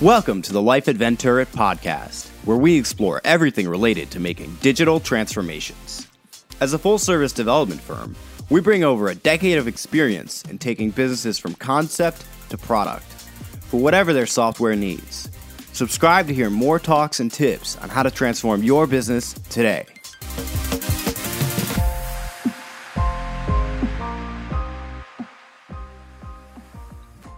Welcome 0.00 0.40
to 0.42 0.54
the 0.54 0.62
Life 0.62 0.88
at 0.88 0.96
Venturit 0.96 1.48
podcast, 1.48 2.30
where 2.46 2.56
we 2.56 2.78
explore 2.78 3.20
everything 3.22 3.68
related 3.68 4.10
to 4.12 4.18
making 4.18 4.54
digital 4.62 4.98
transformations. 4.98 6.08
As 6.58 6.72
a 6.72 6.78
full 6.78 6.96
service 6.96 7.34
development 7.34 7.82
firm, 7.82 8.16
we 8.48 8.62
bring 8.62 8.82
over 8.82 9.08
a 9.08 9.14
decade 9.14 9.58
of 9.58 9.68
experience 9.68 10.42
in 10.44 10.56
taking 10.56 10.88
businesses 10.88 11.38
from 11.38 11.54
concept 11.54 12.24
to 12.48 12.56
product 12.56 13.04
for 13.68 13.78
whatever 13.78 14.14
their 14.14 14.24
software 14.24 14.74
needs. 14.74 15.28
Subscribe 15.74 16.26
to 16.28 16.34
hear 16.34 16.48
more 16.48 16.78
talks 16.78 17.20
and 17.20 17.30
tips 17.30 17.76
on 17.76 17.90
how 17.90 18.02
to 18.02 18.10
transform 18.10 18.62
your 18.62 18.86
business 18.86 19.34
today. 19.50 19.84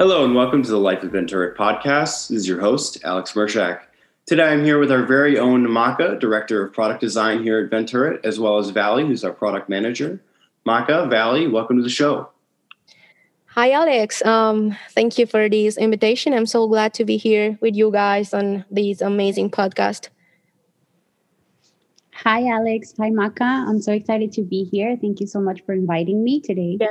Hello, 0.03 0.25
and 0.25 0.35
welcome 0.35 0.65
to 0.65 0.69
the 0.69 0.81
Life 0.81 1.05
of 1.05 1.13
Venturit 1.13 1.55
podcast. 1.55 2.27
This 2.27 2.31
is 2.31 2.49
your 2.49 2.61
host, 2.61 2.99
Alex 3.05 3.35
Mershak. 3.35 3.83
Today 4.27 4.49
I'm 4.49 4.65
here 4.65 4.81
with 4.81 4.91
our 4.91 5.05
very 5.05 5.39
own 5.39 5.71
Maka, 5.71 6.19
Director 6.19 6.67
of 6.67 6.73
Product 6.73 7.01
Design 7.01 7.41
here 7.41 7.61
at 7.61 7.71
Venturit, 7.71 8.19
as 8.25 8.41
well 8.41 8.59
as 8.59 8.71
Valley, 8.71 9.07
who's 9.07 9.23
our 9.23 9.33
product 9.33 9.69
manager. 9.69 10.21
Maka, 10.65 11.07
Valley, 11.07 11.47
welcome 11.47 11.77
to 11.77 11.85
the 11.85 11.89
show. 11.89 12.29
Hi, 13.47 13.71
Alex. 13.71 14.27
Um, 14.27 14.77
thank 14.91 15.19
you 15.19 15.27
for 15.27 15.49
this 15.49 15.79
invitation. 15.79 16.35
I'm 16.35 16.47
so 16.47 16.67
glad 16.67 16.95
to 16.95 17.05
be 17.05 17.17
here 17.17 17.57
with 17.61 17.77
you 17.77 17.93
guys 17.93 18.35
on 18.35 18.65
this 18.73 19.03
amazing 19.03 19.53
podcast. 19.53 20.09
Hi, 22.15 22.45
Alex. 22.49 22.93
Hi, 22.99 23.11
Maka. 23.11 23.45
I'm 23.69 23.81
so 23.81 23.93
excited 23.93 24.33
to 24.33 24.43
be 24.43 24.65
here. 24.65 24.97
Thank 25.01 25.21
you 25.21 25.29
so 25.29 25.41
much 25.41 25.61
for 25.65 25.73
inviting 25.75 26.25
me 26.25 26.41
today. 26.41 26.77
Yeah. 26.81 26.89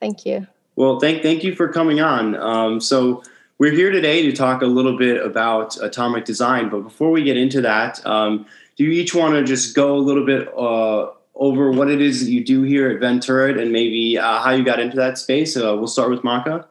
Thank 0.00 0.24
you. 0.24 0.46
Well, 0.76 1.00
thank 1.00 1.22
thank 1.22 1.42
you 1.42 1.54
for 1.54 1.68
coming 1.68 2.00
on. 2.00 2.36
Um, 2.36 2.80
so 2.80 3.22
we're 3.58 3.72
here 3.72 3.90
today 3.90 4.20
to 4.22 4.32
talk 4.32 4.60
a 4.60 4.66
little 4.66 4.98
bit 4.98 5.24
about 5.24 5.82
atomic 5.82 6.26
design. 6.26 6.68
But 6.68 6.80
before 6.80 7.10
we 7.10 7.24
get 7.24 7.38
into 7.38 7.62
that, 7.62 8.04
um, 8.06 8.44
do 8.76 8.84
you 8.84 8.90
each 8.90 9.14
want 9.14 9.34
to 9.34 9.42
just 9.42 9.74
go 9.74 9.96
a 9.96 9.98
little 9.98 10.26
bit 10.26 10.48
uh, 10.54 11.10
over 11.34 11.70
what 11.70 11.90
it 11.90 12.02
is 12.02 12.20
that 12.20 12.30
you 12.30 12.44
do 12.44 12.62
here 12.62 12.90
at 12.90 13.00
Venturit 13.00 13.60
and 13.60 13.72
maybe 13.72 14.18
uh, 14.18 14.42
how 14.42 14.50
you 14.50 14.64
got 14.64 14.78
into 14.78 14.96
that 14.96 15.16
space? 15.16 15.56
Uh, 15.56 15.74
we'll 15.76 15.86
start 15.86 16.10
with 16.10 16.22
Maka. 16.22 16.66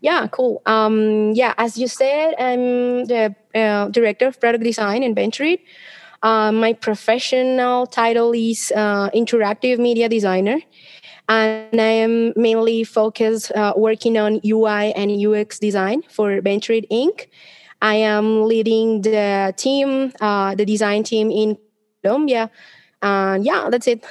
Yeah, 0.00 0.26
cool. 0.26 0.60
Um, 0.66 1.30
yeah, 1.32 1.54
as 1.58 1.78
you 1.78 1.86
said, 1.86 2.34
I'm 2.40 3.04
the 3.06 3.36
uh, 3.54 3.88
director 3.88 4.26
of 4.26 4.40
product 4.40 4.64
design 4.64 5.04
in 5.04 5.14
Venturit. 5.14 5.60
Uh, 6.22 6.50
my 6.50 6.72
professional 6.72 7.86
title 7.86 8.32
is 8.32 8.72
uh, 8.74 9.10
interactive 9.10 9.78
media 9.78 10.08
designer 10.08 10.58
and 11.28 11.80
I 11.80 11.92
am 12.04 12.32
mainly 12.36 12.84
focused 12.84 13.52
uh, 13.52 13.74
working 13.76 14.16
on 14.16 14.40
UI 14.44 14.92
and 14.94 15.10
UX 15.10 15.58
design 15.58 16.02
for 16.08 16.40
Venturit 16.40 16.88
Inc. 16.90 17.28
I 17.82 17.96
am 17.96 18.44
leading 18.44 19.02
the 19.02 19.52
team, 19.56 20.12
uh, 20.20 20.54
the 20.54 20.64
design 20.64 21.02
team 21.02 21.30
in 21.30 21.58
Colombia. 22.02 22.50
And 23.02 23.44
yeah, 23.44 23.68
that's 23.70 23.86
it. 23.86 24.04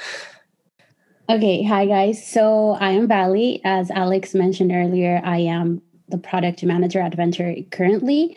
Okay, 1.28 1.64
hi 1.64 1.86
guys. 1.86 2.24
So 2.24 2.76
I 2.78 2.90
am 2.90 3.08
Valley. 3.08 3.60
As 3.64 3.90
Alex 3.90 4.34
mentioned 4.34 4.70
earlier, 4.70 5.20
I 5.24 5.38
am 5.38 5.82
the 6.08 6.18
product 6.18 6.62
manager 6.62 7.00
at 7.00 7.16
Venturit 7.16 7.70
currently. 7.72 8.36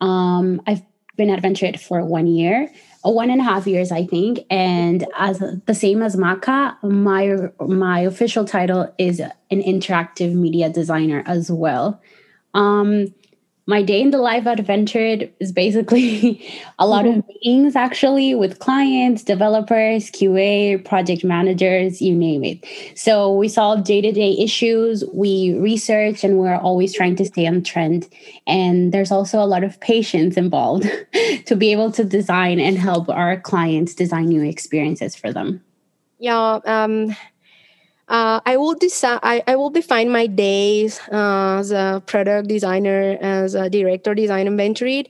Um, 0.00 0.62
I've 0.66 0.82
been 1.16 1.28
at 1.28 1.42
Venturit 1.42 1.78
for 1.78 2.02
one 2.02 2.26
year 2.26 2.70
one 3.02 3.30
and 3.30 3.40
a 3.40 3.44
half 3.44 3.66
years, 3.66 3.90
I 3.92 4.06
think. 4.06 4.40
And 4.50 5.06
as 5.16 5.42
the 5.66 5.74
same 5.74 6.02
as 6.02 6.16
Maka, 6.16 6.76
my 6.82 7.36
my 7.60 8.00
official 8.00 8.44
title 8.44 8.92
is 8.98 9.20
an 9.20 9.32
interactive 9.50 10.34
media 10.34 10.68
designer 10.68 11.22
as 11.26 11.50
well. 11.50 12.00
Um, 12.54 13.14
my 13.66 13.82
day 13.82 14.00
in 14.00 14.10
the 14.10 14.18
life 14.18 14.46
at 14.46 14.58
Venturit 14.58 15.30
is 15.38 15.52
basically 15.52 16.44
a 16.78 16.86
lot 16.86 17.04
mm-hmm. 17.04 17.20
of 17.20 17.28
meetings 17.28 17.76
actually 17.76 18.34
with 18.34 18.58
clients, 18.58 19.22
developers, 19.22 20.10
QA, 20.10 20.84
project 20.84 21.24
managers, 21.24 22.02
you 22.02 22.14
name 22.14 22.44
it. 22.44 22.64
So 22.94 23.32
we 23.32 23.48
solve 23.48 23.84
day 23.84 24.00
to 24.00 24.12
day 24.12 24.36
issues, 24.38 25.04
we 25.12 25.54
research, 25.54 26.24
and 26.24 26.38
we're 26.38 26.56
always 26.56 26.94
trying 26.94 27.16
to 27.16 27.24
stay 27.24 27.46
on 27.46 27.62
trend. 27.62 28.08
And 28.46 28.92
there's 28.92 29.12
also 29.12 29.40
a 29.42 29.46
lot 29.46 29.64
of 29.64 29.78
patience 29.80 30.36
involved 30.36 30.90
to 31.46 31.56
be 31.56 31.72
able 31.72 31.92
to 31.92 32.04
design 32.04 32.58
and 32.58 32.78
help 32.78 33.08
our 33.08 33.40
clients 33.40 33.94
design 33.94 34.26
new 34.26 34.42
experiences 34.42 35.14
for 35.14 35.32
them. 35.32 35.62
Yeah. 36.18 36.60
Um, 36.64 37.16
uh, 38.10 38.40
I 38.44 38.56
will 38.56 38.74
decide. 38.74 39.20
I, 39.22 39.42
I 39.46 39.56
will 39.56 39.70
define 39.70 40.10
my 40.10 40.26
days 40.26 41.00
as 41.10 41.70
a 41.70 42.02
product 42.04 42.48
designer, 42.48 43.16
as 43.20 43.54
a 43.54 43.70
director 43.70 44.14
design 44.14 44.48
in 44.48 44.56
Venturit. 44.56 45.06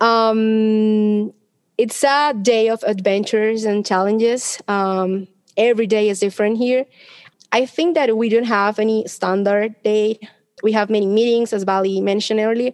Um, 0.00 1.32
it's 1.76 2.02
a 2.04 2.34
day 2.40 2.68
of 2.68 2.82
adventures 2.84 3.64
and 3.64 3.84
challenges. 3.84 4.62
Um, 4.68 5.26
every 5.56 5.86
day 5.88 6.08
is 6.08 6.20
different 6.20 6.58
here. 6.58 6.86
I 7.50 7.66
think 7.66 7.94
that 7.96 8.16
we 8.16 8.28
don't 8.28 8.44
have 8.44 8.78
any 8.78 9.06
standard 9.08 9.74
day 9.82 10.20
we 10.62 10.72
have 10.72 10.90
many 10.90 11.06
meetings 11.06 11.52
as 11.52 11.64
Valley 11.64 12.00
mentioned 12.00 12.40
earlier 12.40 12.72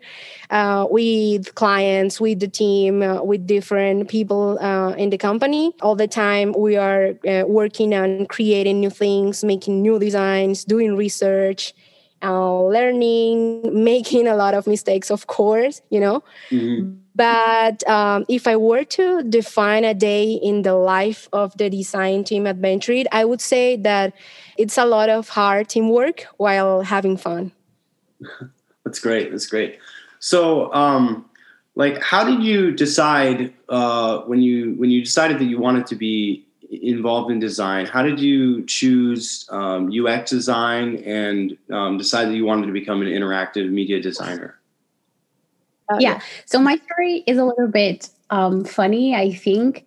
uh, 0.50 0.86
with 0.90 1.54
clients 1.54 2.20
with 2.20 2.40
the 2.40 2.48
team 2.48 3.02
uh, 3.02 3.22
with 3.22 3.46
different 3.46 4.08
people 4.08 4.58
uh, 4.60 4.90
in 4.92 5.10
the 5.10 5.18
company. 5.18 5.72
All 5.82 5.96
the 5.96 6.08
time 6.08 6.54
we 6.56 6.76
are 6.76 7.14
uh, 7.26 7.44
working 7.46 7.94
on 7.94 8.26
creating 8.26 8.80
new 8.80 8.90
things 8.90 9.44
making 9.44 9.82
new 9.82 9.98
designs 9.98 10.64
doing 10.64 10.96
research 10.96 11.74
uh, 12.22 12.62
learning 12.62 13.62
making 13.84 14.26
a 14.26 14.34
lot 14.34 14.54
of 14.54 14.66
mistakes 14.66 15.10
of 15.10 15.26
course 15.26 15.82
you 15.90 16.00
know? 16.00 16.22
Mm-hmm. 16.50 16.94
but 17.14 17.86
um, 17.88 18.24
if 18.28 18.46
i 18.46 18.56
were 18.56 18.84
to 18.84 19.22
define 19.22 19.84
a 19.84 19.94
day 19.94 20.32
in 20.32 20.62
the 20.62 20.74
life 20.74 21.28
of 21.32 21.56
the 21.58 21.68
design 21.68 22.24
team 22.24 22.46
at 22.46 22.60
Venturit, 22.60 23.06
i 23.12 23.24
would 23.24 23.40
say 23.40 23.76
that 23.76 24.14
it's 24.56 24.78
a 24.78 24.86
lot 24.86 25.08
of 25.08 25.28
hard 25.28 25.68
teamwork 25.68 26.26
while 26.38 26.80
having 26.82 27.16
fun 27.16 27.52
That's 28.84 29.00
great. 29.00 29.30
That's 29.30 29.46
great. 29.46 29.78
So, 30.18 30.72
um, 30.72 31.28
like, 31.74 32.02
how 32.02 32.24
did 32.24 32.42
you 32.42 32.70
decide 32.70 33.52
uh, 33.68 34.20
when 34.20 34.40
you 34.40 34.74
when 34.74 34.90
you 34.90 35.02
decided 35.02 35.38
that 35.38 35.46
you 35.46 35.58
wanted 35.58 35.86
to 35.88 35.96
be 35.96 36.46
involved 36.70 37.30
in 37.30 37.38
design? 37.38 37.86
How 37.86 38.02
did 38.02 38.20
you 38.20 38.64
choose 38.66 39.46
um, 39.50 39.90
UX 39.92 40.30
design 40.30 40.96
and 41.04 41.56
um, 41.70 41.98
decide 41.98 42.26
that 42.26 42.34
you 42.34 42.44
wanted 42.44 42.66
to 42.66 42.72
become 42.72 43.02
an 43.02 43.08
interactive 43.08 43.70
media 43.70 44.00
designer? 44.00 44.58
Uh, 45.90 45.96
yeah. 46.00 46.20
So 46.46 46.58
my 46.58 46.76
story 46.76 47.24
is 47.26 47.38
a 47.38 47.44
little 47.44 47.68
bit 47.68 48.08
um, 48.30 48.64
funny, 48.64 49.14
I 49.14 49.32
think. 49.32 49.86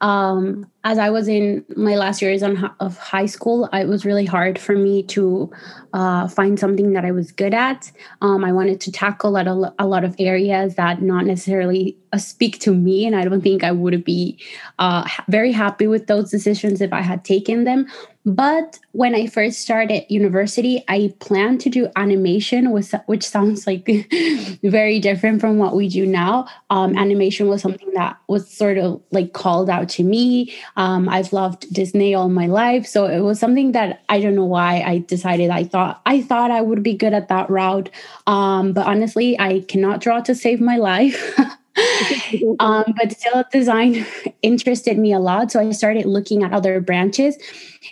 Um, 0.00 0.70
as 0.84 0.96
I 0.98 1.10
was 1.10 1.26
in 1.26 1.64
my 1.76 1.96
last 1.96 2.22
years 2.22 2.42
of 2.42 2.96
high 2.98 3.26
school, 3.26 3.68
it 3.72 3.88
was 3.88 4.04
really 4.04 4.24
hard 4.24 4.58
for 4.58 4.76
me 4.76 5.02
to 5.04 5.50
uh, 5.92 6.28
find 6.28 6.58
something 6.58 6.92
that 6.92 7.04
I 7.04 7.10
was 7.10 7.32
good 7.32 7.52
at. 7.52 7.90
Um, 8.22 8.44
I 8.44 8.52
wanted 8.52 8.80
to 8.82 8.92
tackle 8.92 9.36
a, 9.36 9.74
a 9.78 9.86
lot 9.86 10.04
of 10.04 10.14
areas 10.18 10.76
that 10.76 11.02
not 11.02 11.26
necessarily 11.26 11.96
uh, 12.12 12.18
speak 12.18 12.60
to 12.60 12.72
me, 12.72 13.06
and 13.06 13.16
I 13.16 13.24
don't 13.24 13.40
think 13.40 13.64
I 13.64 13.72
would 13.72 14.04
be 14.04 14.38
uh, 14.78 15.06
very 15.28 15.52
happy 15.52 15.86
with 15.86 16.06
those 16.06 16.30
decisions 16.30 16.80
if 16.80 16.92
I 16.92 17.00
had 17.00 17.24
taken 17.24 17.64
them. 17.64 17.86
But 18.24 18.78
when 18.92 19.14
I 19.14 19.26
first 19.26 19.60
started 19.60 20.04
university, 20.10 20.84
I 20.88 21.14
planned 21.18 21.62
to 21.62 21.70
do 21.70 21.88
animation, 21.96 22.72
which 22.72 23.26
sounds 23.26 23.66
like 23.66 23.86
very 24.62 25.00
different 25.00 25.40
from 25.40 25.56
what 25.56 25.74
we 25.74 25.88
do 25.88 26.04
now. 26.04 26.46
Um, 26.68 26.96
animation 26.98 27.48
was 27.48 27.62
something 27.62 27.90
that 27.94 28.18
was 28.28 28.50
sort 28.50 28.76
of 28.76 29.00
like 29.12 29.32
called 29.32 29.70
out 29.70 29.88
to 29.90 30.04
me. 30.04 30.54
Um, 30.78 31.08
I've 31.08 31.32
loved 31.32 31.70
Disney 31.72 32.14
all 32.14 32.28
my 32.28 32.46
life, 32.46 32.86
so 32.86 33.04
it 33.06 33.20
was 33.20 33.38
something 33.38 33.72
that 33.72 34.02
I 34.08 34.20
don't 34.20 34.36
know 34.36 34.46
why 34.46 34.80
I 34.80 34.98
decided 34.98 35.50
I 35.50 35.64
thought 35.64 36.00
I 36.06 36.22
thought 36.22 36.50
I 36.50 36.62
would 36.62 36.82
be 36.82 36.94
good 36.94 37.12
at 37.12 37.28
that 37.28 37.50
route. 37.50 37.90
Um, 38.26 38.72
but 38.72 38.86
honestly, 38.86 39.38
I 39.38 39.60
cannot 39.68 40.00
draw 40.00 40.20
to 40.20 40.34
save 40.34 40.60
my 40.60 40.76
life. 40.76 41.38
um, 42.60 42.94
but 42.96 43.12
still, 43.12 43.44
design 43.52 44.06
interested 44.42 44.98
me 44.98 45.12
a 45.12 45.18
lot. 45.18 45.52
So 45.52 45.60
I 45.60 45.70
started 45.70 46.06
looking 46.06 46.42
at 46.42 46.52
other 46.52 46.80
branches, 46.80 47.36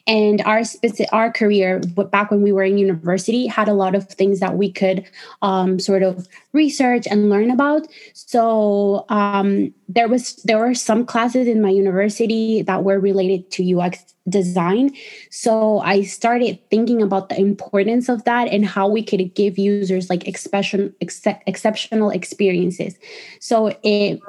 and 0.06 0.40
our 0.42 0.64
specific 0.64 1.08
our 1.12 1.30
career 1.30 1.80
back 2.10 2.30
when 2.30 2.42
we 2.42 2.52
were 2.52 2.64
in 2.64 2.78
university 2.78 3.46
had 3.46 3.68
a 3.68 3.74
lot 3.74 3.94
of 3.94 4.08
things 4.08 4.40
that 4.40 4.56
we 4.56 4.70
could 4.70 5.04
um, 5.42 5.78
sort 5.78 6.02
of 6.02 6.26
research 6.52 7.06
and 7.10 7.30
learn 7.30 7.50
about. 7.50 7.86
So 8.14 9.04
um, 9.08 9.72
there 9.88 10.08
was 10.08 10.36
there 10.44 10.58
were 10.58 10.74
some 10.74 11.06
classes 11.06 11.46
in 11.46 11.60
my 11.60 11.70
university 11.70 12.62
that 12.62 12.84
were 12.84 12.98
related 12.98 13.50
to 13.52 13.78
UX 13.78 14.15
design. 14.28 14.94
So 15.30 15.80
I 15.80 16.02
started 16.02 16.58
thinking 16.70 17.02
about 17.02 17.28
the 17.28 17.38
importance 17.38 18.08
of 18.08 18.24
that 18.24 18.48
and 18.48 18.64
how 18.64 18.88
we 18.88 19.02
could 19.02 19.34
give 19.34 19.58
users 19.58 20.10
like 20.10 20.26
expression 20.26 20.94
ex- 21.00 21.22
exceptional 21.46 22.10
experiences. 22.10 22.98
So 23.40 23.76
it 23.82 24.20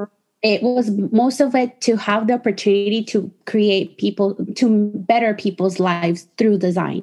it 0.44 0.62
was 0.62 0.92
most 1.12 1.42
of 1.42 1.56
it 1.56 1.82
to 1.82 1.96
have 1.98 2.28
the 2.28 2.34
opportunity 2.34 3.04
to 3.04 3.32
create 3.46 3.98
people 3.98 4.36
to 4.56 4.92
better 4.94 5.34
people's 5.34 5.80
lives 5.80 6.28
through 6.38 6.60
design 6.60 7.02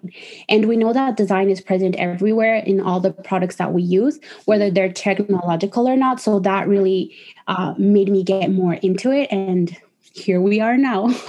and 0.48 0.68
we 0.68 0.76
know 0.76 0.92
that 0.92 1.16
design 1.16 1.50
is 1.50 1.60
present 1.60 1.96
everywhere 1.96 2.56
in 2.58 2.80
all 2.80 3.00
the 3.00 3.10
products 3.10 3.56
that 3.56 3.72
we 3.72 3.82
use 3.82 4.20
whether 4.44 4.70
they're 4.70 4.92
technological 4.92 5.88
or 5.88 5.96
not 5.96 6.20
so 6.20 6.38
that 6.38 6.68
really 6.68 7.12
uh, 7.48 7.74
made 7.76 8.08
me 8.08 8.22
get 8.22 8.52
more 8.52 8.74
into 8.74 9.10
it 9.10 9.26
and 9.32 9.76
here 10.12 10.40
we 10.40 10.60
are 10.60 10.76
now 10.76 11.08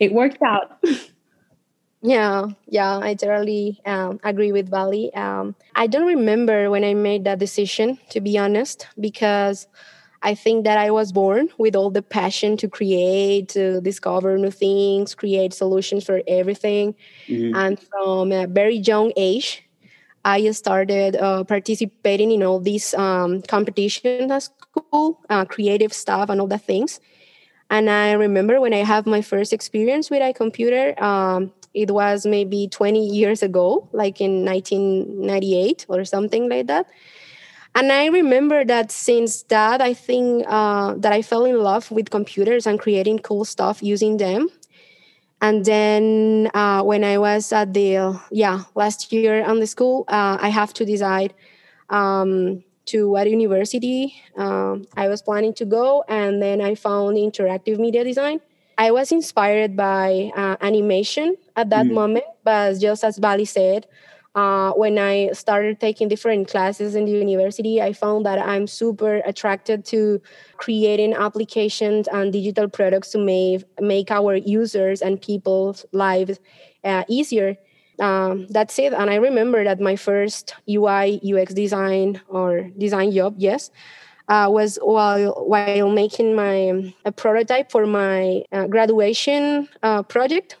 it 0.00 0.12
worked 0.12 0.42
out 0.42 0.82
yeah 2.02 2.46
yeah 2.68 2.98
i 2.98 3.14
totally 3.14 3.80
um, 3.86 4.20
agree 4.24 4.52
with 4.52 4.68
vali 4.70 5.12
um, 5.14 5.54
i 5.74 5.86
don't 5.86 6.06
remember 6.06 6.70
when 6.70 6.84
i 6.84 6.94
made 6.94 7.24
that 7.24 7.38
decision 7.38 7.98
to 8.10 8.20
be 8.20 8.38
honest 8.38 8.86
because 9.00 9.66
I 10.24 10.34
think 10.34 10.64
that 10.64 10.78
I 10.78 10.90
was 10.90 11.12
born 11.12 11.50
with 11.58 11.76
all 11.76 11.90
the 11.90 12.00
passion 12.00 12.56
to 12.56 12.66
create, 12.66 13.50
to 13.50 13.82
discover 13.82 14.38
new 14.38 14.50
things, 14.50 15.14
create 15.14 15.52
solutions 15.52 16.02
for 16.02 16.22
everything. 16.26 16.94
Mm-hmm. 17.28 17.54
And 17.54 17.78
from 17.78 18.32
a 18.32 18.46
very 18.46 18.76
young 18.76 19.12
age, 19.16 19.62
I 20.24 20.50
started 20.52 21.16
uh, 21.16 21.44
participating 21.44 22.30
in 22.30 22.42
all 22.42 22.58
these 22.58 22.94
um, 22.94 23.42
competitions 23.42 24.30
at 24.32 24.44
school, 24.44 25.20
uh, 25.28 25.44
creative 25.44 25.92
stuff, 25.92 26.30
and 26.30 26.40
all 26.40 26.46
the 26.46 26.58
things. 26.58 27.00
And 27.70 27.90
I 27.90 28.12
remember 28.12 28.60
when 28.60 28.74
I 28.74 28.84
have 28.84 29.06
my 29.06 29.22
first 29.22 29.52
experience 29.52 30.10
with 30.10 30.22
a 30.22 30.32
computer, 30.32 30.94
um, 31.02 31.52
it 31.72 31.90
was 31.90 32.24
maybe 32.26 32.68
20 32.68 33.04
years 33.04 33.42
ago, 33.42 33.88
like 33.92 34.20
in 34.20 34.44
1998 34.44 35.86
or 35.88 36.04
something 36.04 36.48
like 36.48 36.66
that. 36.68 36.86
And 37.74 37.90
i 37.92 38.06
remember 38.06 38.64
that 38.64 38.92
since 38.92 39.42
that 39.44 39.80
i 39.80 39.94
think 39.94 40.44
uh, 40.48 40.94
that 40.96 41.12
i 41.12 41.22
fell 41.22 41.44
in 41.44 41.58
love 41.62 41.90
with 41.90 42.10
computers 42.10 42.66
and 42.66 42.78
creating 42.78 43.18
cool 43.20 43.44
stuff 43.44 43.82
using 43.82 44.16
them. 44.18 44.48
And 45.40 45.64
then 45.64 46.50
uh, 46.54 46.82
when 46.82 47.04
i 47.04 47.18
was 47.18 47.52
at 47.52 47.74
the 47.74 48.18
yeah 48.30 48.64
last 48.74 49.12
year 49.12 49.44
on 49.44 49.60
the 49.60 49.66
school 49.66 50.04
uh, 50.08 50.38
i 50.40 50.48
have 50.48 50.72
to 50.74 50.84
decide 50.84 51.34
um, 51.90 52.64
to 52.86 53.08
what 53.08 53.28
university 53.28 54.14
um, 54.36 54.86
i 54.96 55.08
was 55.08 55.22
planning 55.22 55.52
to 55.54 55.64
go 55.64 56.04
and 56.08 56.42
then 56.42 56.60
i 56.60 56.74
found 56.74 57.16
interactive 57.16 57.78
media 57.78 58.04
design 58.04 58.40
i 58.78 58.90
was 58.90 59.12
inspired 59.12 59.76
by 59.76 60.30
uh, 60.36 60.56
animation 60.60 61.36
at 61.56 61.70
that 61.70 61.86
mm. 61.86 61.92
moment 61.92 62.24
but 62.44 62.78
just 62.78 63.04
as 63.04 63.18
vali 63.18 63.44
said 63.44 63.86
uh, 64.34 64.72
when 64.72 64.98
I 64.98 65.30
started 65.32 65.78
taking 65.78 66.08
different 66.08 66.48
classes 66.48 66.96
in 66.96 67.04
the 67.04 67.12
university, 67.12 67.80
I 67.80 67.92
found 67.92 68.26
that 68.26 68.38
I'm 68.38 68.66
super 68.66 69.22
attracted 69.24 69.84
to 69.86 70.20
creating 70.56 71.14
applications 71.14 72.08
and 72.08 72.32
digital 72.32 72.68
products 72.68 73.10
to 73.10 73.18
make, 73.18 73.62
make 73.80 74.10
our 74.10 74.34
users 74.34 75.02
and 75.02 75.22
people's 75.22 75.86
lives 75.92 76.40
uh, 76.82 77.04
easier. 77.08 77.56
Um, 78.00 78.46
that's 78.48 78.78
it. 78.78 78.92
And 78.92 79.08
I 79.10 79.16
remember 79.16 79.64
that 79.64 79.80
my 79.80 79.96
first 79.96 80.54
UI 80.68 81.20
UX 81.22 81.54
design 81.54 82.20
or 82.28 82.70
design 82.76 83.12
job, 83.12 83.34
yes, 83.38 83.70
uh, 84.28 84.48
was 84.50 84.78
while 84.82 85.32
while 85.46 85.90
making 85.90 86.34
my 86.34 86.92
a 87.04 87.12
prototype 87.12 87.70
for 87.70 87.86
my 87.86 88.42
uh, 88.52 88.66
graduation 88.66 89.68
uh, 89.82 90.02
project 90.02 90.56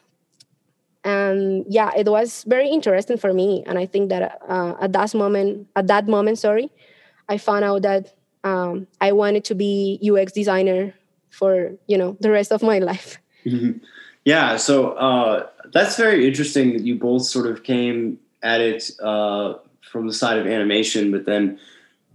and 1.04 1.64
yeah 1.68 1.90
it 1.96 2.08
was 2.08 2.44
very 2.44 2.68
interesting 2.68 3.16
for 3.16 3.32
me 3.32 3.62
and 3.66 3.78
i 3.78 3.86
think 3.86 4.08
that 4.08 4.40
uh, 4.48 4.74
at 4.80 4.92
that 4.92 5.14
moment 5.14 5.66
at 5.76 5.86
that 5.86 6.08
moment 6.08 6.38
sorry 6.38 6.70
i 7.28 7.38
found 7.38 7.64
out 7.64 7.82
that 7.82 8.14
um, 8.42 8.86
i 9.00 9.12
wanted 9.12 9.44
to 9.44 9.54
be 9.54 9.98
ux 10.10 10.32
designer 10.32 10.94
for 11.30 11.72
you 11.86 11.96
know 11.96 12.16
the 12.20 12.30
rest 12.30 12.52
of 12.52 12.62
my 12.62 12.78
life 12.90 13.18
mm-hmm. 13.44 13.78
yeah 14.24 14.56
so 14.56 14.92
uh, 14.92 15.46
that's 15.74 15.96
very 15.96 16.26
interesting 16.26 16.72
that 16.72 16.82
you 16.82 16.94
both 16.94 17.24
sort 17.24 17.46
of 17.46 17.62
came 17.64 18.18
at 18.42 18.60
it 18.60 18.90
uh, 19.02 19.54
from 19.82 20.06
the 20.06 20.12
side 20.12 20.38
of 20.38 20.46
animation 20.46 21.10
but 21.10 21.26
then 21.26 21.58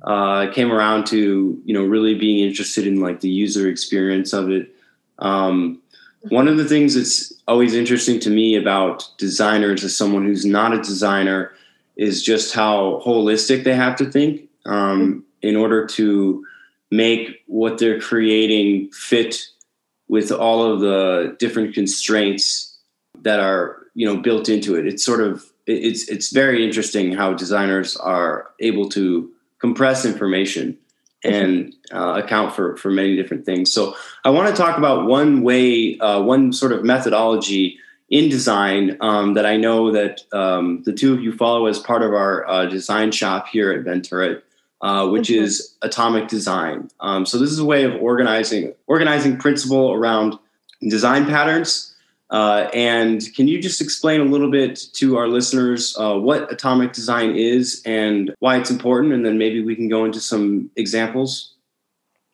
uh, 0.03 0.50
came 0.51 0.71
around 0.71 1.06
to 1.07 1.61
you 1.65 1.73
know 1.73 1.83
really 1.83 2.15
being 2.15 2.39
interested 2.47 2.88
in 2.88 3.01
like 3.01 3.19
the 3.19 3.29
user 3.29 3.67
experience 3.67 4.33
of 4.33 4.50
it. 4.50 4.73
Um, 5.19 5.81
one 6.29 6.47
of 6.47 6.57
the 6.57 6.65
things 6.65 6.95
that's 6.95 7.33
always 7.47 7.73
interesting 7.73 8.19
to 8.21 8.29
me 8.29 8.56
about 8.56 9.07
designers 9.17 9.83
as 9.83 9.95
someone 9.95 10.25
who's 10.25 10.45
not 10.45 10.73
a 10.73 10.77
designer 10.77 11.51
is 11.95 12.23
just 12.23 12.53
how 12.53 13.01
holistic 13.06 13.63
they 13.63 13.75
have 13.75 13.95
to 13.97 14.09
think 14.09 14.50
um, 14.65 15.23
in 15.41 15.56
order 15.56 15.85
to 15.85 16.45
make 16.91 17.41
what 17.47 17.77
they're 17.77 18.00
creating 18.00 18.89
fit 18.91 19.45
with 20.07 20.31
all 20.31 20.63
of 20.63 20.79
the 20.79 21.35
different 21.39 21.73
constraints 21.73 22.69
that 23.24 23.39
are 23.39 23.83
you 23.95 24.06
know 24.06 24.18
built 24.18 24.50
into 24.50 24.75
it 24.75 24.88
it's 24.88 25.04
sort 25.04 25.21
of 25.21 25.45
it's 25.69 26.10
it's 26.10 26.31
very 26.31 26.66
interesting 26.66 27.12
how 27.12 27.33
designers 27.33 27.95
are 27.98 28.51
able 28.60 28.89
to 28.89 29.31
compress 29.60 30.06
information 30.06 30.77
and 31.24 31.75
uh, 31.94 32.21
account 32.24 32.56
for 32.56 32.77
for 32.77 32.89
many 32.89 33.16
different 33.16 33.45
things. 33.45 33.71
So 33.71 33.95
I 34.24 34.30
want 34.30 34.50
to 34.50 34.62
talk 34.62 34.77
about 34.77 35.06
one 35.06 35.42
way, 35.42 35.98
uh, 36.00 36.21
one 36.21 36.54
sort 36.54 36.71
of 36.71 36.83
methodology 36.83 37.77
in 38.10 38.30
design 38.30 38.98
um, 39.01 39.36
that 39.36 39.45
I 39.45 39.57
know 39.57 39.92
that 39.92 40.21
um, 40.33 40.81
the 40.83 40.94
two 40.94 41.13
of 41.13 41.21
you 41.21 41.31
follow 41.31 41.68
as 41.68 41.77
part 41.77 42.01
of 42.01 42.13
our 42.13 42.48
uh, 42.50 42.66
design 42.66 43.12
shop 43.12 43.48
here 43.50 43.71
at 43.71 43.86
Venturit, 43.86 44.42
uh, 44.81 45.07
which 45.10 45.27
mm-hmm. 45.27 45.44
is 45.44 45.75
atomic 45.81 46.27
design. 46.27 46.89
Um, 47.01 47.25
so 47.25 47.38
this 47.38 47.51
is 47.51 47.60
a 47.60 47.66
way 47.66 47.83
of 47.83 48.01
organizing 48.01 48.74
organizing 48.88 49.38
principle 49.38 49.92
around 49.92 50.39
design 50.88 51.25
patterns 51.25 51.94
uh, 52.31 52.70
and 52.74 53.22
can 53.36 53.48
you 53.48 53.62
just 53.62 53.81
explain 53.81 54.22
a 54.22 54.26
little 54.26 54.52
bit 54.52 54.80
to 54.94 55.18
our 55.18 55.28
listeners 55.28 55.96
uh, 55.98 56.16
what 56.16 56.52
atomic 56.52 56.94
design 56.94 57.36
is 57.36 57.81
and 57.86 58.34
why 58.40 58.58
it's 58.58 58.70
important? 58.70 59.14
And 59.14 59.26
then 59.26 59.38
maybe 59.38 59.64
we 59.64 59.76
can 59.76 59.90
go 59.90 60.06
into 60.06 60.20
some 60.20 60.70
examples. 60.76 61.56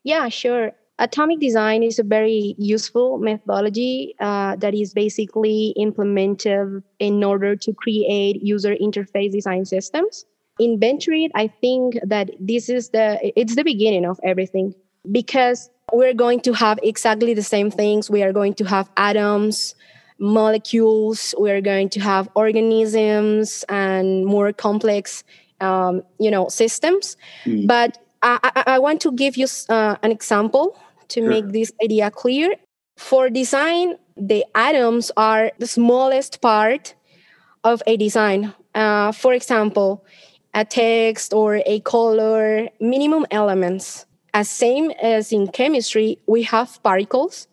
Yeah, 0.03 0.27
sure. 0.29 0.73
Atomic 0.99 1.39
design 1.39 1.83
is 1.83 1.99
a 1.99 2.03
very 2.03 2.55
useful 2.57 3.19
methodology 3.19 4.15
uh, 4.19 4.55
that 4.57 4.73
is 4.73 4.93
basically 4.93 5.73
implemented 5.77 6.83
in 6.99 7.23
order 7.23 7.55
to 7.55 7.73
create 7.73 8.41
user 8.41 8.75
interface 8.75 9.31
design 9.31 9.65
systems. 9.65 10.25
In 10.57 10.79
Venturit, 10.79 11.31
I 11.35 11.47
think 11.47 11.99
that 12.03 12.31
this 12.39 12.69
is 12.69 12.89
the 12.89 13.19
it's 13.37 13.55
the 13.55 13.63
beginning 13.63 14.05
of 14.05 14.21
everything 14.23 14.73
because 15.11 15.69
we're 15.91 16.13
going 16.13 16.39
to 16.41 16.53
have 16.53 16.79
exactly 16.81 17.33
the 17.33 17.43
same 17.43 17.69
things. 17.69 18.09
We 18.09 18.23
are 18.23 18.33
going 18.33 18.53
to 18.55 18.63
have 18.63 18.89
atoms, 18.97 19.75
molecules 20.19 21.35
we're 21.37 21.61
going 21.61 21.89
to 21.89 21.99
have 21.99 22.29
organisms 22.35 23.65
and 23.67 24.25
more 24.25 24.53
complex 24.53 25.23
um, 25.61 26.03
you 26.19 26.31
know 26.31 26.47
systems. 26.49 27.17
Mm. 27.45 27.67
but 27.67 27.97
I, 28.21 28.39
I, 28.43 28.63
I, 28.75 28.79
want 28.79 29.01
to 29.01 29.11
give 29.11 29.37
you 29.37 29.47
uh, 29.69 29.97
an 30.01 30.11
example 30.11 30.77
to 31.09 31.21
sure. 31.21 31.29
make 31.29 31.49
this 31.49 31.71
idea 31.83 32.11
clear. 32.11 32.55
For 32.97 33.29
design 33.29 33.95
the 34.17 34.45
atoms 34.55 35.11
are 35.17 35.51
the 35.59 35.67
smallest 35.67 36.41
part 36.41 36.95
of 37.63 37.83
a 37.87 37.97
design. 37.97 38.53
Uh, 38.73 39.11
for 39.11 39.33
example 39.33 40.05
a 40.53 40.63
text 40.63 41.33
or 41.33 41.61
a 41.65 41.81
color 41.81 42.69
minimum 42.79 43.25
elements. 43.29 44.05
As 44.33 44.49
same 44.49 44.91
as 45.01 45.31
in 45.31 45.47
chemistry 45.47 46.17
we 46.27 46.43
have 46.43 46.81
particles 46.83 47.47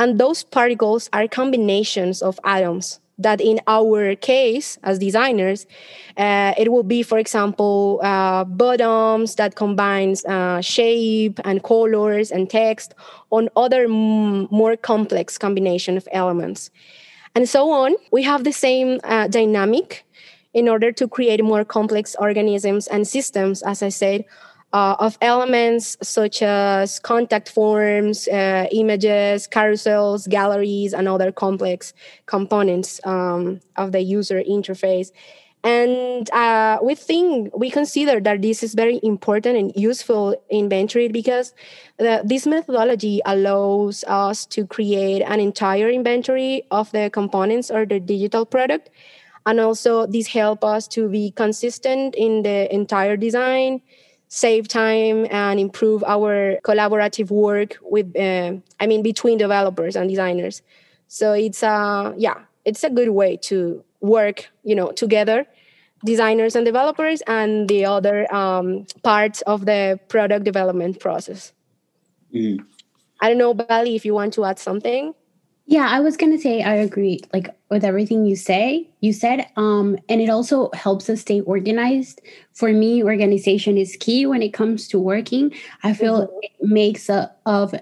and 0.00 0.18
those 0.18 0.42
particles 0.42 1.08
are 1.12 1.28
combinations 1.28 2.22
of 2.22 2.40
atoms 2.44 2.98
that 3.18 3.40
in 3.40 3.60
our 3.66 4.16
case 4.16 4.78
as 4.82 4.98
designers 4.98 5.66
uh, 6.16 6.54
it 6.56 6.72
will 6.72 6.82
be 6.82 7.02
for 7.02 7.18
example 7.18 8.00
uh, 8.02 8.44
bottoms 8.44 9.34
that 9.36 9.54
combines 9.54 10.24
uh, 10.24 10.60
shape 10.62 11.38
and 11.44 11.62
colors 11.62 12.32
and 12.32 12.48
text 12.50 12.94
on 13.30 13.48
other 13.56 13.84
m- 13.84 14.48
more 14.50 14.74
complex 14.76 15.36
combination 15.38 15.96
of 15.98 16.08
elements. 16.12 16.70
And 17.36 17.48
so 17.48 17.70
on. 17.70 17.94
We 18.10 18.24
have 18.24 18.42
the 18.42 18.52
same 18.52 19.00
uh, 19.04 19.28
dynamic 19.28 20.04
in 20.54 20.68
order 20.68 20.90
to 20.92 21.06
create 21.06 21.44
more 21.44 21.64
complex 21.64 22.16
organisms 22.18 22.88
and 22.88 23.06
systems 23.06 23.62
as 23.62 23.82
i 23.82 23.88
said 23.88 24.24
uh, 24.72 24.96
of 24.98 25.18
elements 25.20 25.96
such 26.02 26.42
as 26.42 26.98
contact 27.00 27.50
forms, 27.50 28.28
uh, 28.28 28.66
images, 28.70 29.48
carousels, 29.48 30.28
galleries, 30.28 30.92
and 30.92 31.08
other 31.08 31.32
complex 31.32 31.92
components 32.26 33.00
um, 33.04 33.60
of 33.76 33.92
the 33.92 34.00
user 34.00 34.42
interface. 34.42 35.10
And 35.62 36.30
uh, 36.30 36.78
we 36.82 36.94
think, 36.94 37.54
we 37.54 37.70
consider 37.70 38.18
that 38.20 38.40
this 38.40 38.62
is 38.62 38.72
very 38.74 38.98
important 39.02 39.58
and 39.58 39.72
useful 39.76 40.34
in 40.48 40.70
Venturit 40.70 41.12
because 41.12 41.52
the, 41.98 42.22
this 42.24 42.46
methodology 42.46 43.20
allows 43.26 44.02
us 44.04 44.46
to 44.46 44.66
create 44.66 45.20
an 45.20 45.38
entire 45.38 45.90
inventory 45.90 46.62
of 46.70 46.90
the 46.92 47.10
components 47.10 47.70
or 47.70 47.84
the 47.84 48.00
digital 48.00 48.46
product. 48.46 48.88
And 49.44 49.60
also, 49.60 50.06
this 50.06 50.28
helps 50.28 50.64
us 50.64 50.88
to 50.88 51.08
be 51.08 51.30
consistent 51.32 52.14
in 52.14 52.42
the 52.42 52.72
entire 52.72 53.16
design 53.18 53.82
save 54.30 54.68
time 54.68 55.26
and 55.28 55.58
improve 55.58 56.04
our 56.04 56.56
collaborative 56.62 57.30
work 57.30 57.76
with 57.82 58.16
uh, 58.16 58.52
i 58.78 58.86
mean 58.86 59.02
between 59.02 59.36
developers 59.36 59.96
and 59.96 60.08
designers. 60.08 60.62
So 61.08 61.32
it's 61.32 61.64
a 61.64 62.14
yeah 62.16 62.38
it's 62.64 62.84
a 62.84 62.90
good 62.90 63.10
way 63.10 63.36
to 63.50 63.84
work 64.00 64.48
you 64.62 64.76
know 64.76 64.92
together 64.92 65.46
designers 66.04 66.54
and 66.54 66.64
developers 66.64 67.20
and 67.26 67.68
the 67.68 67.84
other 67.84 68.32
um, 68.32 68.86
parts 69.02 69.42
of 69.42 69.66
the 69.66 69.98
product 70.08 70.44
development 70.44 71.00
process. 71.00 71.52
Mm. 72.32 72.64
i 73.20 73.28
don't 73.28 73.38
know 73.38 73.52
bali 73.52 73.96
if 73.96 74.04
you 74.04 74.14
want 74.14 74.32
to 74.34 74.44
add 74.44 74.56
something 74.56 75.12
yeah, 75.70 75.88
I 75.88 76.00
was 76.00 76.16
gonna 76.16 76.36
say 76.36 76.62
I 76.62 76.74
agree, 76.74 77.20
like 77.32 77.54
with 77.70 77.84
everything 77.84 78.26
you 78.26 78.34
say, 78.34 78.90
you 78.98 79.12
said, 79.12 79.46
um, 79.54 79.96
and 80.08 80.20
it 80.20 80.28
also 80.28 80.68
helps 80.74 81.08
us 81.08 81.20
stay 81.20 81.42
organized. 81.42 82.20
For 82.52 82.72
me, 82.72 83.04
organization 83.04 83.78
is 83.78 83.96
key 84.00 84.26
when 84.26 84.42
it 84.42 84.52
comes 84.52 84.88
to 84.88 84.98
working. 84.98 85.54
I 85.84 85.94
feel 85.94 86.26
mm-hmm. 86.26 86.38
it 86.42 86.68
makes 86.68 87.08
a, 87.08 87.30
of 87.46 87.72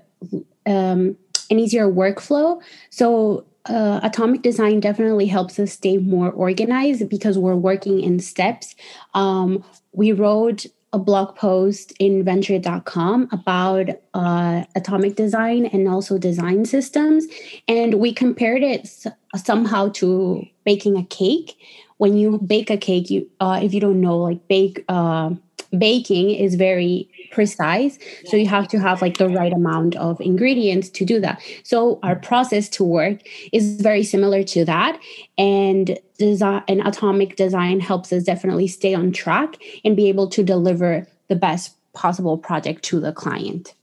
um, 0.67 1.17
an 1.51 1.59
easier 1.59 1.91
workflow. 1.91 2.61
So 2.91 3.47
uh, 3.65 4.01
atomic 4.03 4.43
design 4.43 4.81
definitely 4.81 5.27
helps 5.27 5.59
us 5.59 5.73
stay 5.73 5.97
more 5.97 6.31
organized 6.31 7.09
because 7.09 7.39
we're 7.39 7.57
working 7.57 8.01
in 8.01 8.21
steps. 8.21 8.77
Um, 9.15 9.65
we 9.93 10.13
wrote 10.13 10.67
a 10.93 10.99
blog 10.99 11.37
post 11.37 11.93
in 11.99 12.25
venturit.com 12.25 13.29
about 13.31 13.91
uh, 14.15 14.65
atomic 14.75 15.17
design 15.17 15.67
and 15.67 15.87
also 15.87 16.17
design 16.17 16.65
systems. 16.65 17.27
And 17.67 17.95
we 17.95 18.13
compared 18.13 18.63
it 18.63 18.89
somehow 19.37 19.91
to 19.95 20.47
baking 20.65 20.97
a 20.97 21.05
cake. 21.05 21.57
When 21.99 22.17
you 22.17 22.39
bake 22.39 22.71
a 22.71 22.77
cake, 22.77 23.11
you 23.11 23.29
uh, 23.41 23.61
if 23.63 23.75
you 23.75 23.81
don't 23.81 24.01
know, 24.01 24.19
like 24.19 24.47
bake 24.49 24.85
uh, 24.89 25.31
baking 25.77 26.31
is 26.31 26.55
very 26.55 27.09
precise. 27.31 27.99
So 28.27 28.37
you 28.37 28.47
have 28.47 28.69
to 28.69 28.79
have 28.79 29.03
like 29.03 29.19
the 29.19 29.29
right 29.29 29.53
amount 29.53 29.97
of 29.97 30.21
ingredients 30.21 30.89
to 30.91 31.05
do 31.05 31.21
that. 31.21 31.43
So 31.63 31.99
our 32.03 32.17
process 32.17 32.69
to 32.71 32.85
work 32.85 33.21
is 33.53 33.81
very 33.81 34.03
similar 34.03 34.43
to 34.45 34.65
that. 34.65 35.01
And 35.37 35.99
design 36.19 36.63
and 36.69 36.87
atomic 36.87 37.37
design 37.37 37.81
helps 37.81 38.13
us 38.13 38.25
definitely 38.25 38.69
stay 38.69 38.95
on 38.95 39.13
track 39.13 39.57
and 39.85 39.97
be 39.97 40.09
able 40.09 40.29
to 40.29 40.43
deliver 40.43 41.07
the 41.29 41.37
best 41.37 41.75
possible 41.93 42.39
project 42.39 42.83
to 42.85 43.01
the 43.01 43.13
client. 43.13 43.75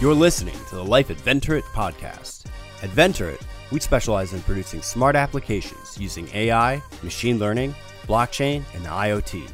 You're 0.00 0.14
listening 0.14 0.56
to 0.68 0.74
the 0.74 0.84
life 0.84 1.10
at 1.10 1.16
venturit 1.16 1.62
podcast. 1.62 2.46
At 2.82 2.90
venturit 2.90 3.42
we 3.70 3.80
specialize 3.80 4.32
in 4.32 4.40
producing 4.42 4.82
smart 4.82 5.16
applications 5.16 5.98
using 5.98 6.28
ai 6.34 6.82
machine 7.02 7.38
learning 7.38 7.74
blockchain 8.06 8.62
and 8.74 8.84
the 8.84 8.90
iot 8.90 9.48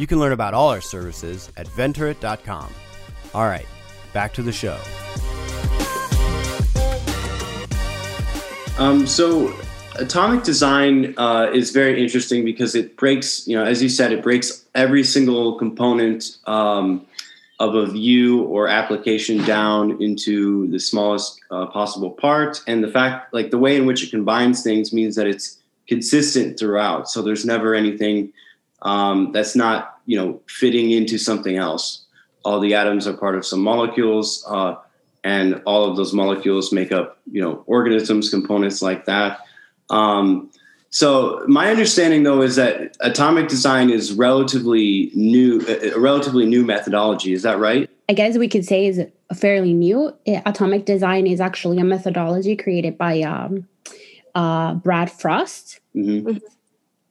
you 0.00 0.06
can 0.06 0.18
learn 0.18 0.32
about 0.32 0.54
all 0.54 0.70
our 0.70 0.80
services 0.80 1.52
at 1.58 1.66
venturit.com. 1.66 2.72
All 3.34 3.44
right, 3.44 3.66
back 4.14 4.32
to 4.32 4.42
the 4.42 4.50
show. 4.50 4.78
Um, 8.78 9.06
so, 9.06 9.54
atomic 9.96 10.42
design 10.42 11.12
uh, 11.18 11.50
is 11.52 11.70
very 11.70 12.02
interesting 12.02 12.46
because 12.46 12.74
it 12.74 12.96
breaks, 12.96 13.46
you 13.46 13.54
know, 13.54 13.62
as 13.62 13.82
you 13.82 13.90
said, 13.90 14.10
it 14.10 14.22
breaks 14.22 14.64
every 14.74 15.04
single 15.04 15.58
component 15.58 16.38
um, 16.46 17.06
of 17.58 17.74
a 17.74 17.84
view 17.84 18.44
or 18.44 18.68
application 18.68 19.44
down 19.44 20.02
into 20.02 20.66
the 20.68 20.80
smallest 20.80 21.38
uh, 21.50 21.66
possible 21.66 22.10
part. 22.10 22.62
And 22.66 22.82
the 22.82 22.88
fact, 22.88 23.34
like 23.34 23.50
the 23.50 23.58
way 23.58 23.76
in 23.76 23.84
which 23.84 24.02
it 24.02 24.10
combines 24.10 24.62
things, 24.62 24.94
means 24.94 25.14
that 25.16 25.26
it's 25.26 25.58
consistent 25.90 26.56
throughout. 26.56 27.10
So 27.10 27.20
there's 27.20 27.44
never 27.44 27.74
anything 27.74 28.32
um, 28.82 29.32
that's 29.32 29.56
not 29.56 29.98
you 30.06 30.16
know 30.16 30.40
fitting 30.48 30.92
into 30.92 31.18
something 31.18 31.56
else. 31.56 32.06
All 32.44 32.60
the 32.60 32.74
atoms 32.74 33.06
are 33.06 33.12
part 33.12 33.34
of 33.34 33.44
some 33.44 33.60
molecules, 33.60 34.46
uh, 34.48 34.76
and 35.24 35.60
all 35.66 35.84
of 35.84 35.96
those 35.96 36.14
molecules 36.14 36.72
make 36.72 36.92
up 36.92 37.18
you 37.30 37.42
know 37.42 37.64
organisms, 37.66 38.30
components 38.30 38.80
like 38.80 39.04
that. 39.06 39.40
Um, 39.90 40.50
so 40.90 41.44
my 41.48 41.68
understanding 41.70 42.22
though 42.22 42.42
is 42.42 42.54
that 42.56 42.96
atomic 43.00 43.48
design 43.48 43.90
is 43.90 44.12
relatively 44.12 45.10
new, 45.14 45.60
a 45.68 45.98
relatively 45.98 46.46
new 46.46 46.64
methodology. 46.64 47.32
Is 47.32 47.42
that 47.42 47.58
right? 47.58 47.90
I 48.08 48.12
guess 48.12 48.38
we 48.38 48.48
could 48.48 48.64
say 48.64 48.86
is 48.86 49.04
fairly 49.34 49.74
new. 49.74 50.12
Atomic 50.46 50.84
design 50.84 51.26
is 51.26 51.40
actually 51.40 51.78
a 51.78 51.84
methodology 51.84 52.56
created 52.56 52.96
by 52.96 53.22
um, 53.22 53.68
uh, 54.34 54.74
Brad 54.74 55.10
Frost. 55.10 55.80
Mm-hmm. 55.94 56.28
mm-hmm. 56.28 56.38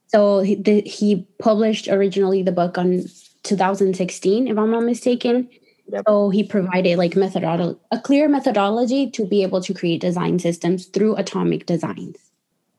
So 0.08 0.40
he, 0.40 0.56
the, 0.56 0.80
he 0.80 1.24
published 1.38 1.86
originally 1.86 2.42
the 2.42 2.50
book 2.50 2.76
on 2.76 3.04
2016, 3.44 4.48
if 4.48 4.58
I'm 4.58 4.70
not 4.72 4.82
mistaken. 4.82 5.48
Yep. 5.92 6.02
So 6.06 6.30
he 6.30 6.42
provided 6.42 6.98
like 6.98 7.14
methodology, 7.14 7.78
a 7.92 8.00
clear 8.00 8.28
methodology 8.28 9.10
to 9.12 9.24
be 9.24 9.42
able 9.44 9.60
to 9.60 9.72
create 9.72 10.00
design 10.00 10.40
systems 10.40 10.86
through 10.86 11.14
atomic 11.14 11.66
designs. 11.66 12.16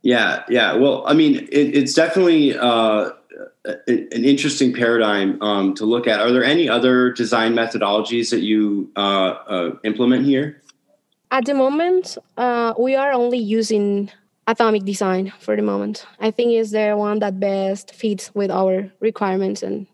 Yeah, 0.01 0.43
yeah. 0.49 0.73
Well, 0.73 1.03
I 1.05 1.13
mean, 1.13 1.47
it, 1.51 1.75
it's 1.75 1.93
definitely 1.93 2.57
uh, 2.57 3.11
an 3.65 4.23
interesting 4.23 4.73
paradigm 4.73 5.41
um, 5.41 5.73
to 5.75 5.85
look 5.85 6.07
at. 6.07 6.19
Are 6.19 6.31
there 6.31 6.43
any 6.43 6.67
other 6.67 7.11
design 7.11 7.53
methodologies 7.53 8.31
that 8.31 8.41
you 8.41 8.91
uh, 8.95 8.99
uh, 8.99 9.75
implement 9.83 10.25
here? 10.25 10.61
At 11.31 11.45
the 11.45 11.53
moment, 11.53 12.17
uh, 12.37 12.73
we 12.77 12.95
are 12.95 13.13
only 13.13 13.37
using 13.37 14.09
atomic 14.47 14.83
design 14.83 15.31
for 15.39 15.55
the 15.55 15.61
moment. 15.61 16.05
I 16.19 16.31
think 16.31 16.53
is 16.53 16.71
the 16.71 16.93
one 16.93 17.19
that 17.19 17.39
best 17.39 17.93
fits 17.93 18.33
with 18.33 18.51
our 18.51 18.91
requirements 18.99 19.63
and 19.63 19.87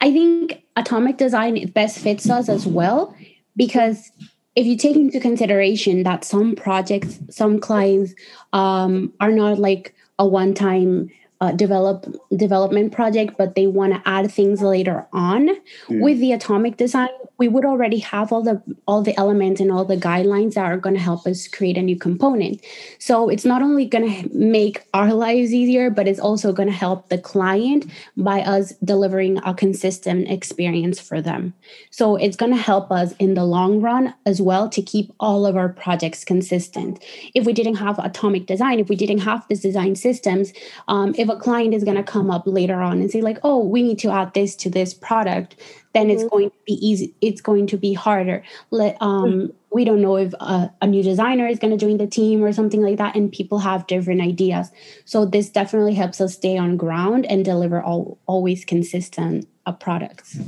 I 0.00 0.12
think 0.12 0.62
atomic 0.76 1.16
design 1.16 1.66
best 1.70 1.98
fits 1.98 2.30
us 2.30 2.48
as 2.48 2.66
well 2.66 3.16
because 3.56 4.12
if 4.54 4.66
you 4.66 4.76
take 4.76 4.96
into 4.96 5.20
consideration 5.20 6.02
that 6.04 6.24
some 6.24 6.54
projects, 6.54 7.18
some 7.30 7.58
clients 7.60 8.14
um, 8.52 9.12
are 9.20 9.32
not 9.32 9.58
like 9.58 9.94
a 10.18 10.26
one-time 10.26 11.10
uh, 11.40 11.52
develop 11.52 12.06
development 12.36 12.92
project, 12.92 13.36
but 13.38 13.54
they 13.54 13.66
want 13.66 13.92
to 13.94 14.02
add 14.06 14.30
things 14.30 14.62
later 14.62 15.06
on. 15.12 15.48
Mm. 15.88 16.02
With 16.02 16.18
the 16.18 16.32
atomic 16.32 16.76
design, 16.76 17.08
we 17.38 17.46
would 17.46 17.64
already 17.64 17.98
have 17.98 18.32
all 18.32 18.42
the 18.42 18.60
all 18.86 19.00
the 19.00 19.16
elements 19.16 19.60
and 19.60 19.70
all 19.70 19.84
the 19.84 19.96
guidelines 19.96 20.54
that 20.54 20.64
are 20.64 20.76
going 20.76 20.94
to 20.94 21.00
help 21.00 21.26
us 21.26 21.46
create 21.46 21.78
a 21.78 21.82
new 21.82 21.96
component 21.96 22.60
so 22.98 23.28
it's 23.28 23.44
not 23.44 23.62
only 23.62 23.86
going 23.86 24.10
to 24.10 24.36
make 24.36 24.84
our 24.92 25.12
lives 25.14 25.54
easier 25.54 25.88
but 25.88 26.08
it's 26.08 26.18
also 26.18 26.52
going 26.52 26.68
to 26.68 26.74
help 26.74 27.08
the 27.08 27.18
client 27.18 27.86
by 28.16 28.40
us 28.40 28.72
delivering 28.84 29.38
a 29.44 29.54
consistent 29.54 30.28
experience 30.28 31.00
for 31.00 31.22
them 31.22 31.54
so 31.90 32.16
it's 32.16 32.36
going 32.36 32.52
to 32.52 32.60
help 32.60 32.90
us 32.90 33.14
in 33.18 33.34
the 33.34 33.44
long 33.44 33.80
run 33.80 34.12
as 34.26 34.42
well 34.42 34.68
to 34.68 34.82
keep 34.82 35.12
all 35.20 35.46
of 35.46 35.56
our 35.56 35.68
projects 35.68 36.24
consistent 36.24 37.02
if 37.34 37.46
we 37.46 37.52
didn't 37.52 37.76
have 37.76 37.98
atomic 38.00 38.46
design 38.46 38.80
if 38.80 38.88
we 38.88 38.96
didn't 38.96 39.18
have 39.18 39.46
this 39.48 39.60
design 39.60 39.94
systems 39.94 40.52
um, 40.88 41.14
if 41.16 41.27
a 41.30 41.36
client 41.36 41.74
is 41.74 41.84
going 41.84 41.96
to 41.96 42.02
come 42.02 42.30
up 42.30 42.42
later 42.46 42.80
on 42.80 43.00
and 43.00 43.10
say 43.10 43.20
like 43.20 43.38
oh 43.42 43.58
we 43.58 43.82
need 43.82 43.98
to 43.98 44.10
add 44.10 44.32
this 44.34 44.54
to 44.56 44.70
this 44.70 44.94
product 44.94 45.56
then 45.94 46.10
it's 46.10 46.22
mm-hmm. 46.22 46.36
going 46.36 46.50
to 46.50 46.56
be 46.66 46.74
easy 46.86 47.14
it's 47.20 47.40
going 47.40 47.66
to 47.66 47.76
be 47.76 47.92
harder. 47.92 48.42
Let 48.70 48.96
um 49.00 49.24
mm-hmm. 49.24 49.46
we 49.72 49.84
don't 49.84 50.00
know 50.00 50.16
if 50.16 50.32
a, 50.34 50.70
a 50.80 50.86
new 50.86 51.02
designer 51.02 51.46
is 51.46 51.58
going 51.58 51.76
to 51.76 51.84
join 51.84 51.98
the 51.98 52.06
team 52.06 52.42
or 52.44 52.52
something 52.52 52.82
like 52.82 52.98
that 52.98 53.16
and 53.16 53.32
people 53.32 53.58
have 53.58 53.86
different 53.86 54.20
ideas. 54.20 54.70
So 55.04 55.24
this 55.24 55.48
definitely 55.48 55.94
helps 55.94 56.20
us 56.20 56.34
stay 56.34 56.56
on 56.56 56.76
ground 56.76 57.26
and 57.26 57.44
deliver 57.44 57.82
all, 57.82 58.18
always 58.26 58.64
consistent 58.64 59.48
uh, 59.66 59.72
products. 59.72 60.38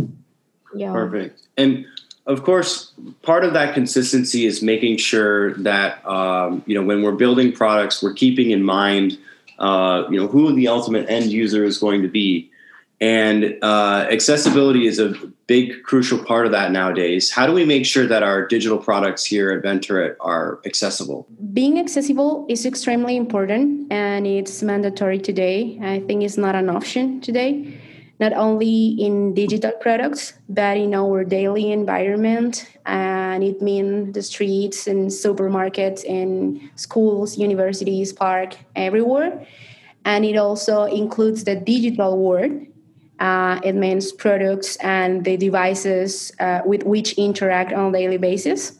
Yeah. 0.74 0.92
Perfect. 0.92 1.40
And 1.56 1.86
of 2.26 2.44
course 2.44 2.92
part 3.22 3.44
of 3.44 3.54
that 3.54 3.74
consistency 3.74 4.46
is 4.46 4.62
making 4.62 4.98
sure 4.98 5.54
that 5.54 6.06
um, 6.06 6.62
you 6.66 6.74
know 6.74 6.82
when 6.82 7.02
we're 7.02 7.12
building 7.12 7.50
products 7.52 8.02
we're 8.02 8.12
keeping 8.12 8.50
in 8.50 8.62
mind 8.62 9.18
uh, 9.60 10.04
you 10.10 10.18
know 10.18 10.26
who 10.26 10.52
the 10.54 10.68
ultimate 10.68 11.08
end 11.08 11.26
user 11.26 11.64
is 11.64 11.78
going 11.78 12.02
to 12.02 12.08
be 12.08 12.50
and 13.00 13.56
uh, 13.62 14.06
accessibility 14.10 14.86
is 14.86 14.98
a 14.98 15.14
big, 15.46 15.82
crucial 15.84 16.22
part 16.22 16.44
of 16.44 16.52
that 16.52 16.70
nowadays. 16.70 17.30
How 17.30 17.46
do 17.46 17.52
we 17.54 17.64
make 17.64 17.86
sure 17.86 18.06
that 18.06 18.22
our 18.22 18.46
digital 18.46 18.76
products 18.76 19.24
here 19.24 19.50
at 19.52 19.64
Venturit 19.64 20.16
are 20.20 20.60
accessible? 20.66 21.26
Being 21.54 21.78
accessible 21.78 22.44
is 22.50 22.66
extremely 22.66 23.16
important 23.16 23.90
and 23.90 24.26
it's 24.26 24.62
mandatory 24.62 25.18
today. 25.18 25.78
I 25.82 26.00
think 26.00 26.22
it's 26.22 26.36
not 26.36 26.54
an 26.54 26.68
option 26.68 27.22
today, 27.22 27.79
not 28.20 28.32
only 28.34 28.88
in 29.00 29.34
digital 29.34 29.72
products, 29.72 30.34
but 30.48 30.76
in 30.76 30.94
our 30.94 31.24
daily 31.24 31.72
environment. 31.72 32.68
And 32.86 33.42
it 33.42 33.62
means 33.62 34.14
the 34.14 34.22
streets 34.22 34.86
and 34.86 35.10
supermarkets 35.10 36.08
and 36.08 36.60
schools, 36.76 37.38
universities, 37.38 38.12
park, 38.12 38.56
everywhere. 38.76 39.46
And 40.04 40.24
it 40.24 40.36
also 40.36 40.84
includes 40.84 41.44
the 41.44 41.56
digital 41.56 42.18
world 42.18 42.66
uh, 43.20 43.60
it 43.62 43.74
means 43.74 44.12
products 44.12 44.76
and 44.76 45.24
the 45.24 45.36
devices 45.36 46.32
uh, 46.40 46.62
with 46.64 46.82
which 46.84 47.12
interact 47.12 47.72
on 47.72 47.90
a 47.90 47.92
daily 47.92 48.16
basis. 48.16 48.78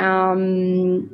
Um, 0.00 1.10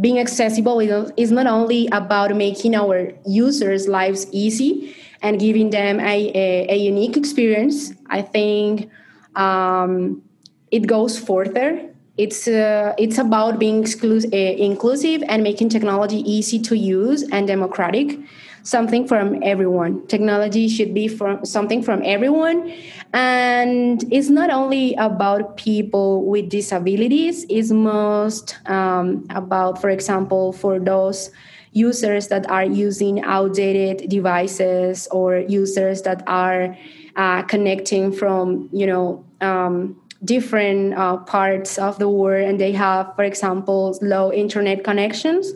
being 0.00 0.18
accessible 0.18 0.80
is 1.16 1.32
not 1.32 1.46
only 1.46 1.88
about 1.92 2.36
making 2.36 2.74
our 2.74 3.12
users' 3.24 3.88
lives 3.88 4.26
easy 4.30 4.94
and 5.26 5.40
giving 5.40 5.70
them 5.70 5.98
a, 6.00 6.30
a, 6.34 6.74
a 6.74 6.76
unique 6.76 7.16
experience, 7.16 7.92
I 8.08 8.22
think 8.22 8.88
um, 9.34 10.22
it 10.70 10.86
goes 10.86 11.18
further. 11.18 11.90
It's 12.16 12.48
uh, 12.48 12.94
it's 12.96 13.18
about 13.18 13.58
being 13.58 13.82
exclu- 13.82 14.32
uh, 14.32 14.56
inclusive 14.70 15.22
and 15.28 15.42
making 15.42 15.68
technology 15.68 16.20
easy 16.30 16.58
to 16.60 16.74
use 16.76 17.22
and 17.30 17.46
democratic 17.46 18.18
something 18.62 19.06
from 19.06 19.40
everyone. 19.42 20.04
Technology 20.08 20.68
should 20.68 20.92
be 20.92 21.06
from 21.08 21.44
something 21.44 21.82
from 21.82 22.02
everyone. 22.04 22.72
And 23.12 24.02
it's 24.12 24.28
not 24.28 24.50
only 24.50 24.94
about 24.94 25.56
people 25.56 26.24
with 26.24 26.48
disabilities, 26.48 27.46
it's 27.48 27.70
most 27.70 28.56
um, 28.68 29.24
about, 29.30 29.80
for 29.80 29.88
example, 29.90 30.52
for 30.52 30.80
those 30.80 31.30
users 31.76 32.28
that 32.28 32.48
are 32.50 32.64
using 32.64 33.22
outdated 33.22 34.08
devices 34.08 35.06
or 35.10 35.38
users 35.38 36.02
that 36.02 36.22
are 36.26 36.76
uh, 37.16 37.42
connecting 37.42 38.12
from, 38.12 38.68
you 38.72 38.86
know, 38.86 39.24
um, 39.40 40.00
different 40.24 40.94
uh, 40.94 41.18
parts 41.18 41.78
of 41.78 41.98
the 41.98 42.08
world 42.08 42.48
and 42.48 42.58
they 42.58 42.72
have, 42.72 43.14
for 43.14 43.24
example, 43.24 43.98
low 44.00 44.32
internet 44.32 44.82
connections 44.82 45.52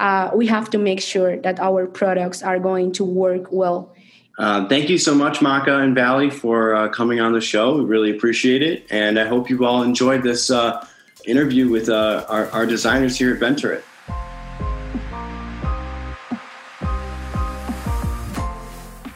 uh, 0.00 0.30
we 0.34 0.46
have 0.46 0.70
to 0.70 0.78
make 0.78 1.00
sure 1.00 1.36
that 1.38 1.60
our 1.60 1.86
products 1.86 2.42
are 2.42 2.58
going 2.58 2.92
to 2.92 3.04
work 3.04 3.52
well. 3.52 3.94
Uh, 4.38 4.66
thank 4.68 4.88
you 4.88 4.98
so 4.98 5.14
much, 5.14 5.40
Maka 5.40 5.78
and 5.78 5.94
Valley, 5.94 6.28
for 6.28 6.74
uh, 6.74 6.88
coming 6.88 7.20
on 7.20 7.32
the 7.32 7.40
show. 7.40 7.76
We 7.78 7.84
really 7.84 8.10
appreciate 8.10 8.62
it. 8.62 8.84
And 8.90 9.18
I 9.18 9.26
hope 9.26 9.48
you 9.48 9.64
all 9.64 9.82
enjoyed 9.82 10.24
this 10.24 10.50
uh, 10.50 10.84
interview 11.24 11.68
with 11.68 11.88
our, 11.88 12.50
our 12.50 12.66
designers 12.66 13.16
here 13.16 13.32
at 13.34 13.40
Venturit. 13.40 13.82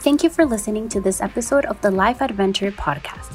Thank 0.08 0.24
you 0.24 0.30
for 0.30 0.46
listening 0.46 0.88
to 0.88 1.02
this 1.02 1.20
episode 1.20 1.66
of 1.66 1.78
the 1.82 1.90
Life 1.90 2.22
at 2.22 2.30
Venturit 2.30 2.76
podcast. 2.76 3.30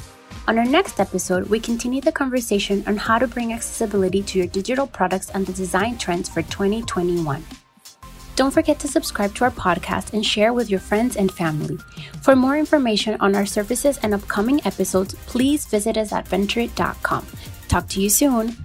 On 0.47 0.57
our 0.57 0.65
next 0.65 0.99
episode, 0.99 1.47
we 1.47 1.59
continue 1.59 2.01
the 2.01 2.11
conversation 2.11 2.83
on 2.87 2.97
how 2.97 3.19
to 3.19 3.27
bring 3.27 3.53
accessibility 3.53 4.23
to 4.23 4.39
your 4.39 4.47
digital 4.47 4.87
products 4.87 5.29
and 5.29 5.45
the 5.45 5.53
design 5.53 5.99
trends 5.99 6.29
for 6.29 6.41
2021. 6.41 7.45
Don't 8.35 8.49
forget 8.49 8.79
to 8.79 8.87
subscribe 8.87 9.35
to 9.35 9.43
our 9.43 9.51
podcast 9.51 10.13
and 10.13 10.25
share 10.25 10.51
with 10.51 10.71
your 10.71 10.79
friends 10.79 11.15
and 11.15 11.31
family. 11.31 11.77
For 12.23 12.35
more 12.35 12.57
information 12.57 13.21
on 13.21 13.35
our 13.35 13.45
services 13.45 13.99
and 14.01 14.11
upcoming 14.15 14.59
episodes, 14.65 15.13
please 15.27 15.67
visit 15.67 15.95
us 15.95 16.11
at 16.11 16.25
venturit.com. 16.25 17.27
Talk 17.67 17.87
to 17.89 18.01
you 18.01 18.09
soon. 18.09 18.57